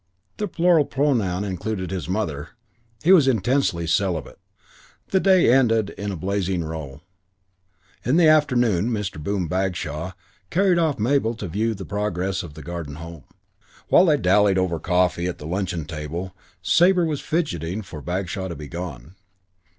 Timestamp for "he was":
3.03-3.27